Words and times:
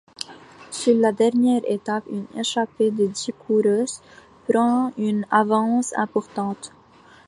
Sur 0.71 0.95
la 0.97 1.11
dernière 1.11 1.61
étape, 1.69 2.05
une 2.09 2.25
échappée 2.35 2.89
de 2.89 3.05
dix 3.05 3.29
coureuses 3.45 4.01
prend 4.49 4.91
une 4.97 5.27
avance 5.29 5.93
importante. 5.95 6.73